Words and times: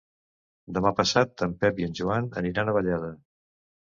Demà 0.77 0.91
passat 0.99 1.43
en 1.47 1.51
Pep 1.65 1.81
i 1.81 1.85
en 1.87 1.93
Joan 2.01 2.31
aniran 2.43 2.71
a 2.71 2.75
Vallada. 2.79 3.11